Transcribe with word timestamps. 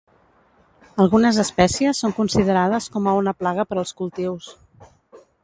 Algunes 1.03 1.39
espècies 1.43 2.01
són 2.05 2.15
considerades 2.21 2.89
com 2.97 3.11
a 3.11 3.15
una 3.21 3.35
plaga 3.43 3.67
per 3.71 3.79
als 3.83 3.95
cultius. 4.01 4.51